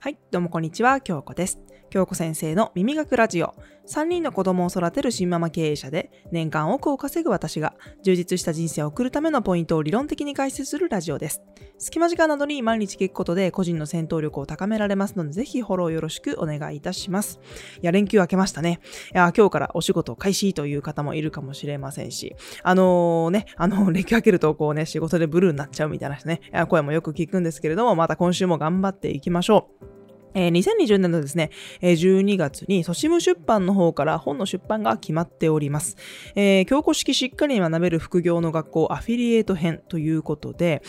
[0.00, 1.58] はい、どうもこんにちは、京子です。
[1.88, 3.54] 京子先生の耳学ラジオ。
[3.88, 11.40] 3人の子供を育てる新ママ経営者で、年間億を稼ぐ私が、充実した人生を送るためのポイントを理論的に解説するラジオです。
[11.78, 17.40] 隙間時間などに毎日聞くことで、個人の戦闘力を高められますので、ぜひフォローよろしくお願いいたします。
[17.80, 18.80] いや、連休明けましたね。
[19.14, 29.97] いや、今日からお仕事開始という方もいるかもしれませんし、あのー、ね、あの、 連休明けるとこうね、仕事でブルーになっちゃうみたいなね、声もよく聞くんですけれども、また今週も頑張っていきましょう。
[30.34, 31.50] えー、2020年のですね、
[31.80, 35.96] えー、12月にソシム出版の方から本の出版が決まっております。
[36.34, 40.82] えー、教科式しっかり学べる副業の学校アフィリエイト編ということで、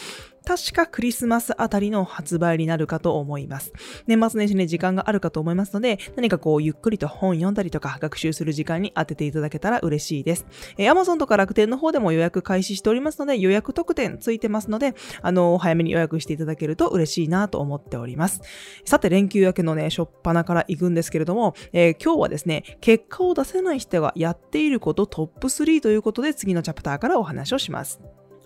[0.46, 3.74] 確かクリスマスあたりの発売になるかと思います。
[4.08, 10.46] 年末年始に時間があるかと思いますので、何かこうゆっくりと本読んだりとか学習する時間に当てていただけたら嬉しいです。
[10.78, 18.42] えー、Amazon とか楽天の方でも予約開始しておりますので、予約特典ついてますので、あのー、早めに予約していただけると嬉しいなと思っております。
[18.86, 28.00] さて、連休明けのね、しょっぱなから行くんですけれども、えー、今日はですね、結果を出せない人がやっていることトップ3ということで、次のチャプターからお話をします。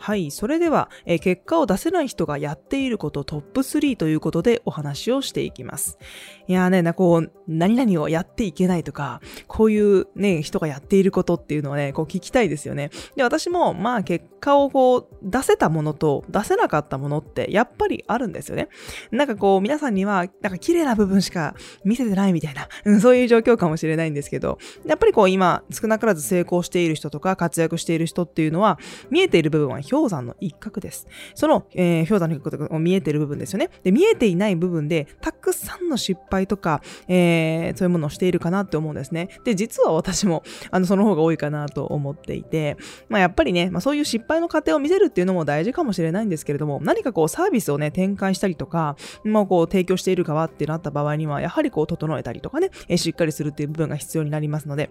[0.04, 0.32] はい。
[0.32, 5.98] それでは、え、結果を出せない人がやっていることトップ3ということでお話をしていきます。
[6.46, 12.90] いやーね、な、こう、何々をやっていけないとか、こういうね、人がやっていることっていうのをね、こう聞きたいですよね。
[13.16, 18.68] で、私も、まあ結果をこう、出せたものと出せなかったものってやっぱりあるんですよね。
[19.12, 28.78] なんかこう、皆さんには、なんか綺麗な部分しか見せてないみたいな、うん、そういう状況かもしれないんですけど、やっぱりこう今、少なからず成功している人とか活躍している人っていうのは、
[29.10, 31.08] 見えている部分は氷山の一角です。
[31.36, 33.70] その、えー、氷山の一角が見えてる部分ですよね。
[33.84, 39.30] で、見えていない部分で、たくさんの失敗とか、えー、そういうものをしているかなって思うんですね。
[39.44, 42.78] で、実は私も、あの、その方が多いかなと思っていて、
[43.08, 54.90] まあ、やっぱりね、まあ、そういう失敗の過程を見せるっていうのも大事かもしれないんですけれども、何かこう、サービスをね、展開したりとか、まあ、こう、提供している側ってなった場合には、やはりこう、整えたりとかね、えー、しっかりするっていう部分が必要になりますので、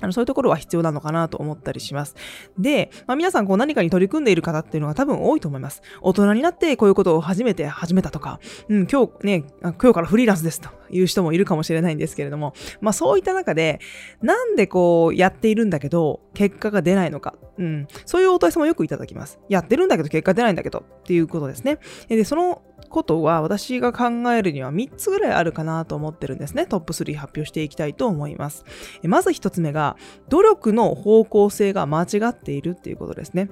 [0.00, 2.14] あのそういうところは必要なのかなと思ったりします。
[2.58, 5.82] で、まあ、皆さんこう何かに取り組んでいる方っていうのが多分多いと思います。
[6.00, 13.80] 大人になってこういうことを初めて始めたとか、うん、今日ね、今日からフリーランスですという人もいるかもしれないんですけれども、まあそういった中で、
[14.22, 19.38] なんでこうやっているんだけど、結果が出ないのか、うん、そういうお問い合わせもよくいただきます。
[19.48, 21.78] やってるんだけど結果出ないんだけどっていうことですね。
[22.08, 26.66] で、そのことは私が考えるには3つぐらいあるかなと思ってるんですね。
[26.66, 28.64] トップ3発表していきたいと思います。
[29.02, 29.96] まず1つ目が、
[30.28, 33.50] 努力の方向性が間違っているっていうことですね。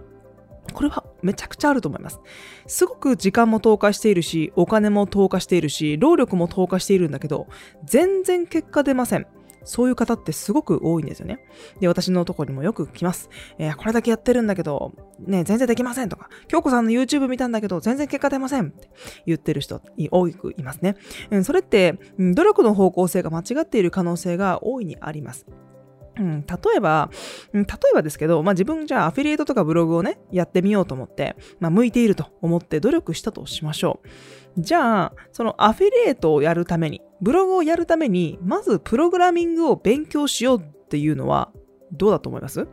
[0.72, 2.20] これはめちゃくちゃあると思います。
[2.66, 7.46] すごく時間も投下しているし、お金も投下しているし、労力も投下しているんだけど、
[7.84, 9.26] 全然結果出ません。
[9.66, 11.40] そういう方ってすごく多いんですよね。
[11.80, 13.28] で、私のとこにもよく来ます。
[13.58, 18.88] えー、これだけやってるんだけど、ね、全然できませんとか、京子さんの YouTube 見たんだけど、全然結果出ませんって
[19.26, 20.96] 言ってる人、多くいますね。
[21.30, 25.46] うん、それって、努力の方向性が間違っている可能性が大いにあります。
[26.18, 27.10] うん、例えば、
[27.52, 34.00] 例えばですけど、まあ、自分じゃあアフィリエイトとかブログをね、やってみようと思って、まあ、向いていると思って努力したとしましょ
[34.56, 34.60] う。
[34.60, 41.50] じゃあ、そのアフィリエイトをやるために、ブログをやるために、まずプログラミングを勉強しようっていうのは、
[41.92, 42.66] どうだと思います？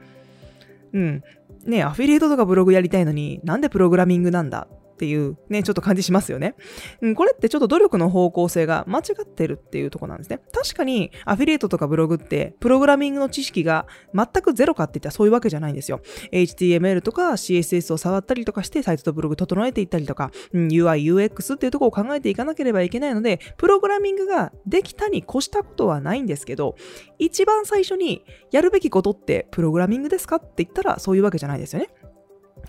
[0.93, 1.23] うん。
[1.65, 4.67] ねアフィリエイトとかブログやりたいのに、なんでプログラミングなんだ？
[4.93, 6.55] っていうね、ちょっと感じしますよね。
[7.01, 10.39] うん、これってちょっと努力の方向性が間違ってるっていうとこなんですね。
[10.53, 16.01] 確かにアフィリエイトとかブログってプログラミングの知識が全くゼロかって言ったらそういうわけじゃないんですよ。
[16.31, 26.75] HTML とか CSS を触ったりとかしてサイトとブログ整えていったりとか、うん、UI、UX っていうとこを考えていかなければいけないので、プログラミングができたに越したことはないんですけど、
[27.19, 31.89] 一番最初にやるべきことってプログラミングですかって言ったらそういうわけじゃないですよね。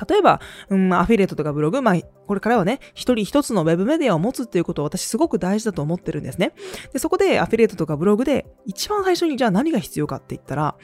[0.09, 1.95] 例えば、うん、アフィリエイトとかブログ、まあ、
[2.27, 6.53] これからはね、一人一つのウェブメディアを持つっていうことを私すごく大事だと思ってるんですね。
[6.93, 10.77] で、そこでアフィリエイトとかブログで一番最初にじゃあ何が必要かって言ったら、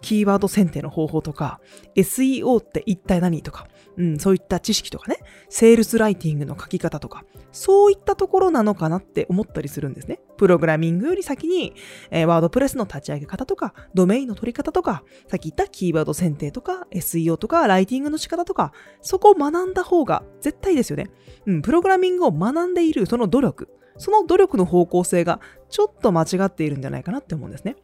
[0.00, 1.60] キーワード選定の方法とか、
[1.94, 5.18] SEO って一体何とか、うん、そういった知識とかね、
[5.48, 10.20] セールスライティングの書き方とか、そういったところなのかなって思ったりするんですね。
[10.36, 11.74] プログラミングより先に、
[12.10, 21.10] えー、ワードプレスの立ち上げ方とか、ドメインの取り方とか、さっき言ったキーワード選定とか、SEO とか、ライティングの仕方とか、そこを学んだ方が絶対ですよね。
[21.46, 23.68] うん、プログラミングを学んでいるその努力、
[23.98, 27.76] その努力の方向性がちょっと間違っているんじゃないかなって思うんですね。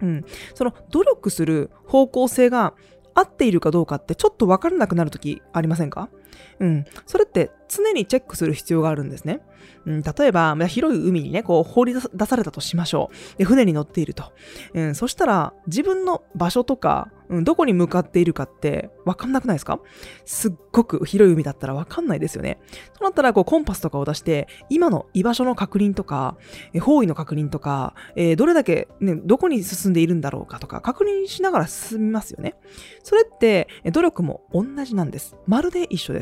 [0.00, 0.24] うん、
[0.54, 2.74] その努力する方向性が
[3.14, 6.08] 合っているかどうかってちょっとわからなくなるときありませんか？
[6.60, 6.84] うん。
[7.06, 9.40] それって常にチェックする必要があるんですね。
[9.84, 13.38] うん、例えば、広い海にね、こう放り出されたとしましょう。
[13.38, 14.32] で、船に乗っていると。
[14.74, 19.80] うん、そしたら、自分の場所とか、うん、どこに向かっているかってわかんなくないですか？
[20.26, 22.58] すっごく広い海だったらわかんないですよね。
[22.92, 26.36] そうなったら、こう、コンパスとかを出して、今の居場所の確認とか、
[26.74, 32.54] え方位の確認とか、えー、どれだけ、ね、どこに進んでいるんだろうかとか、確認しながら進みますよね。
[33.02, 35.36] それって、努力も同じなんです。
[35.46, 36.21] まるで一緒で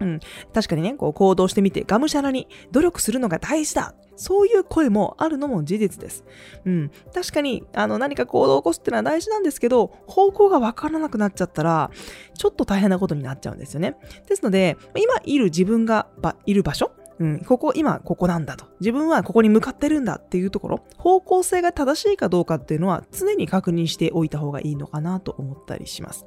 [0.00, 0.20] うん、
[0.52, 6.24] 確かにね、こう行動してみて、がむしゃらに努力するのが大事だそういう声もあるのも事実です。
[6.64, 6.90] うん。
[7.14, 11.90] 確かに、あの、何か行動を起こすっていうのは大事なんですけど、方向がわからなくなっちゃったら、
[12.36, 13.96] ちょっと大変なことになっちゃうんですよね。
[14.28, 16.06] ですので、今いる自分が
[16.46, 16.92] いる場所、
[17.22, 18.66] うん、ここ、今ここなんだと。
[18.80, 26.26] 自分はここに向かってるんだっていうところ、方向性が正しいかどうかっていうのは常に確認しておいた方がいいのかなと思ったりします。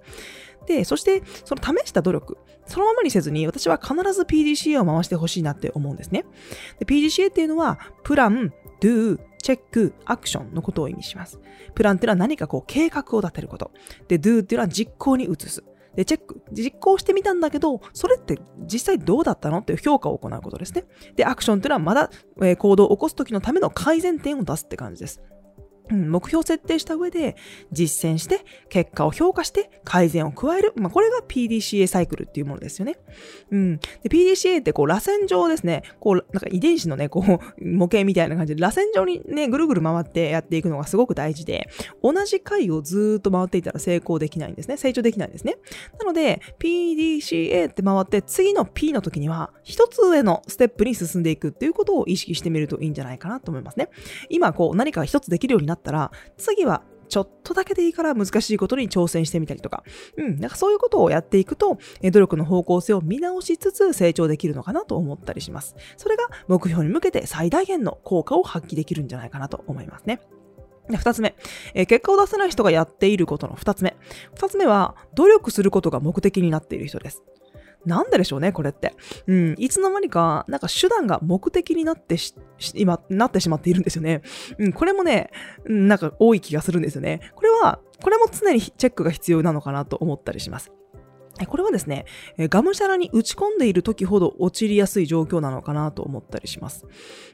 [0.67, 6.23] で、そして、その試した努力、そのままにせずに、私は必ず PDCA を回してほしいなって思うんですね。
[6.79, 11.41] PDCA っていうのは、プラン、do、チェック、アクションのことを意味します。
[11.75, 13.71] プランっていうのは何かこう計画を立てること。
[14.07, 15.65] で、do っていうのは実行に移す。
[15.95, 20.85] で、チェック、実行してみたんだけど、それって実際どうだったのっていう評価を行うことですね。
[21.15, 22.09] で、アクションというのはまだ、
[22.41, 25.21] えー、行動を起こすときのための改善点を出すって感じです。
[25.91, 27.35] うん、目標設定した上で
[27.71, 30.73] 実践して結果を評価して改善を加える。
[30.75, 32.97] まあ、これが PDCA サイクルっていうものですよね。
[33.51, 33.77] うん。
[33.77, 35.83] で、PDCA ってこう螺旋状ですね。
[35.99, 37.25] こう、なんか遺伝子のね、こう、
[37.65, 41.69] 模型みたいな感じで螺旋状にね、ぐるぐる回ってやっていくのがすごく大事で、
[42.01, 44.77] 同じ回をずっと回っていたら成功できないんですね。
[44.77, 45.57] 成長できないんですね。
[45.99, 53.89] なので、PDCA って回って次の P の時には一つ上のステップに進んでいくっていうことを意識してみるといいんじゃないかなと思いますね。
[54.29, 59.83] 今こう何か一つできるようになったら、次はちょっとだけでいいから難しいことに挑戦してみたりとか、
[60.17, 65.75] うん、なんかそういうことをやっていくと、努力の方向性を見直しつつ成長できるのかなと思ったりします。
[65.97, 70.19] それが目標に向けて最大限の効果を発揮できるんじゃないかなと思いますね。
[70.89, 71.35] で、二つ目、
[71.73, 73.95] えー、結果を出せない人がやっていることの二つ目。
[74.35, 77.23] 二つ目は、努力することが目的になっている人です。
[77.85, 78.93] なんででしょうね、これって。
[79.27, 82.33] うん、いつの間にか、なんか手段が目的になってし、
[82.73, 84.21] 今、なってしまっているんですよね。
[84.57, 85.29] うん、これもね、
[85.65, 87.31] なんか多い気がするんですよね。
[87.35, 90.71] これは、これも常にチェックが必要なのかなと思ったりします。
[91.47, 92.05] これはですね、
[92.37, 96.85] がむしゃらに打ち込んでいる時ほど陥りやすい状況なのかなと思ったりします。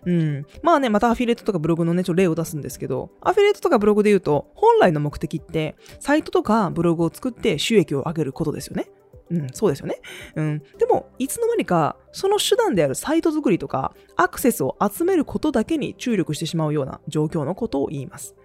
[0.06, 0.46] うん。
[0.64, 8.88] まあね、またアフィリエイトとかブログのね、ちょっと例を出すんですけど、アフィリエイトとかブログで言うと、本来の目的って、サイトとかブログを作って収益を上げることですよね。
[9.32, 10.02] うん、そうですよね。
[10.36, 10.60] うん。
[10.78, 18.36] でも、いつの間にか、その手段であるサイト作りとか、アクセスを集めることだけに注力してしまうような状況のことを言います。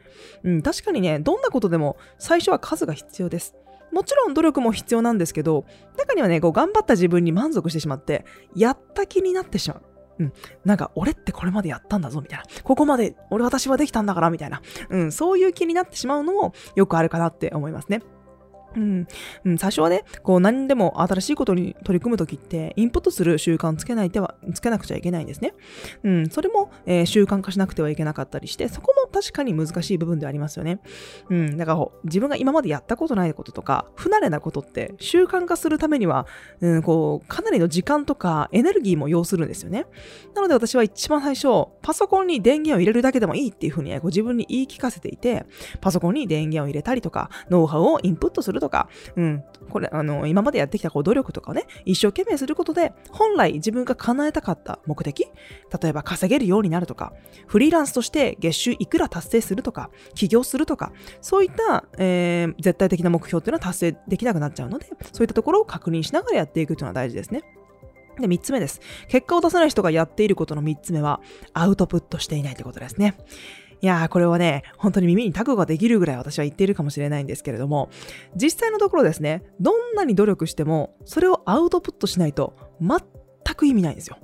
[0.44, 3.56] うん、確かにね、どんなことでも最初は数が必要です。
[3.92, 5.64] もちろん努力も必要なんですけど、
[5.96, 8.24] 中にはね、こう頑張った自分に満足してしまって、
[8.54, 9.82] やった気になってしまう。
[10.18, 10.32] うん。
[10.64, 12.44] なんか、俺ってこれまでやったんだぞ、みたいな。
[12.62, 14.62] ここまで、俺私はできたんだから、みたいな。
[14.88, 15.12] うん。
[15.12, 18.02] そういう気になってしまうのもよくあるかなって思いますね。
[18.76, 19.08] うん、
[19.44, 25.54] うん、最初はね、こう何でも新しいことに取り組むときって、インプットする習慣つけないては、つけなくちゃいけないんですね。
[26.04, 30.80] うん、それも、えー、習慣化しなくてはいけなかったりして、そこも確かに難しい部分ではありますよね。
[31.30, 36.26] うん、だから自分が今までやったことないこととか、不慣れなことって習慣化するためには、
[36.60, 39.86] うん、こう、かなりの時間とかエネルギーも要するんですよね。
[40.34, 41.48] なので私は一番最初、
[41.82, 45.46] パソコンに電源を入れるだけでもいいっていうふうに、ね、こう自分に言い聞かせていて、
[45.80, 55.28] パソコンに電源を入れたりとか、ノウハウをインプットするととか、うん、これ、あの、今までやってきたこう努力とかをね、一生懸命することで、本来自分が叶えたかった目的、
[55.80, 57.12] 例えば稼げるようになるとか、
[57.46, 67.42] フリーランスとして月収いくら達成するとか、起業するとか、そういった、えー、絶対的な目標っていうのは達成できなくなっちゃうので、そういったところを確認しながらやっていくというのは大事ですね。
[68.20, 68.80] で、三つ目です。
[69.08, 71.20] 結果を出さない人がやっていることの三つ目は、
[71.52, 73.14] アウトプットしていないということですね。
[73.86, 77.88] いやー、これはね、本当に耳にタグができるぐらい私は言っているかもしれないんですけれども、
[78.34, 82.98] 実際のところですね、どんなに努力しても、それをアウトプットしないと、全
[83.54, 84.18] く意味ないんですよ。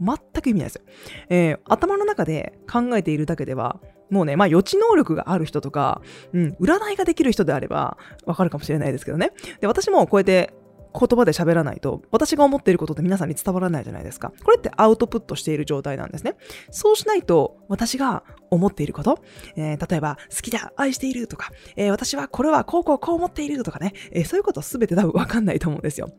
[0.00, 0.82] 全く意味ないですよ。
[1.30, 6.00] えー、頭の中で考えているだけでは、もうね、まあ予知能力がある人とか、
[6.32, 9.32] うん、占いができる人であればわかるかもしれないですけどね。
[9.60, 10.54] で、私もこうやって
[10.92, 14.32] 言葉で喋らないと、私が思っていることって皆さんに伝わらないじゃないですか。
[14.44, 16.36] これってアウトプットしている状態なんですね。
[16.70, 19.22] そうしないと、私が思っていること、
[19.56, 26.10] えー、例えば、好きだ、愛しているとか、えー、私はこれはこうこうこう思っているとかね、えー、そういうことすべて多分わかんないと思うんですよ。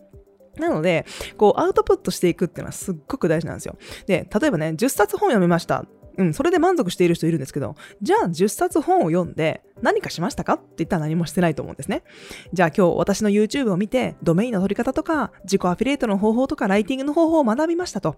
[0.58, 1.06] なので、
[1.38, 3.78] こう、アウトプットしていくっていうのはすっごく大事なんですよ。
[4.08, 5.86] で、例えばね、10冊本読みました。
[6.18, 10.54] うん、それで満足している人いるんですけど、じゃあ10冊本を読んで何かしましたか？
[10.54, 12.04] って言ったら何もしてないと思うんですね。
[12.52, 18.18] じゃあ今日私の YouTube を見て、ドメインの取り方とか、自己アフィリエイトの方法とか、ライティングの方法を学びましたと。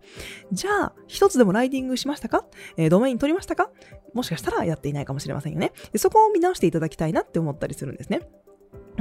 [0.51, 2.45] じゃあ、一つでもライティングしましたか、
[2.77, 3.69] えー、ドメイン取りましたか？
[4.13, 5.99] もしかしたらやっていないかもしれませんよねで。
[5.99, 8.21] そこを見直していただきたいなって思ったりするんですね。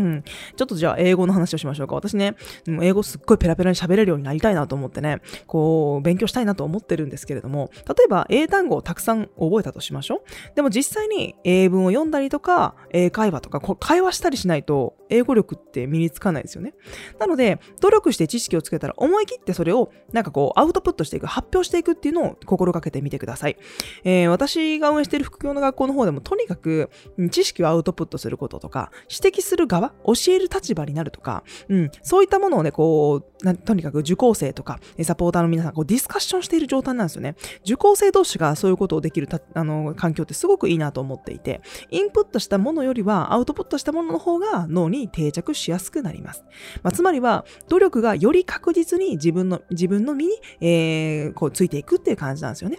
[0.01, 0.25] うん。
[0.57, 1.95] ちょっとじゃあ英語の話をしましょうか。
[1.95, 2.35] 私ね、
[2.67, 10.21] 英語すっごいペラペラに喋れるようになりたいなと思ってね、こう、勉強したいなと思ってるんですけれども、例えば英単語をたくさん覚えたとしましょう。
[10.55, 16.75] でも実際に英文を読んだりとか、英会話とか、会話したりしないと、英語力って身につかないですよね。
[17.19, 23.57] なので、努力して知識をつけたら思い切ってそれをなんかこうアウトプットしていく、発表していくっていうのを心がけてみてください。
[24.05, 26.91] えー、私が運営している副業の学校の方でもとにかく
[27.31, 37.37] 知識をアウトプットすることとか、指摘する側、教える立場になるとか、うん、そういったものをね、こう、とにかく受講生とか、サポーターの皆さん、こうディスカッションしている状態なんですよね。
[37.65, 46.45] 受講生同士がそういうことをできるあの環境ってすごくいいなと思っていて、インプットしたものよりはアウトプットしたものの方が脳に定着しやすくなります。
[46.83, 52.79] まあ、つまりは、努力がより確実に自分の、自分の身に、えー、こうついていくっていう感じなんですよね。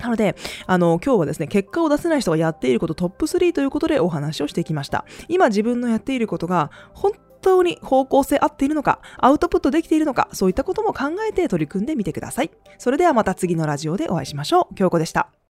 [0.00, 5.04] なので、あの、今日はですね、結果を出せない人がやっていることトップ3ということでお話をしてきました。
[5.28, 12.50] 今自分のやっていることが本当に方向性合っているのか、アウトプットできているのか、そういったことも考えて取り組んでみてください。
[12.78, 14.74] それではまた次のラジオでお会いしましょう。
[14.74, 15.30] 京子でした。